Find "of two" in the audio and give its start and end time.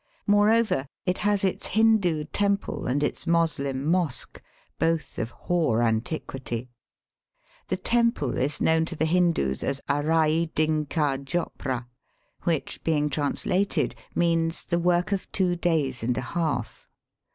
15.11-15.55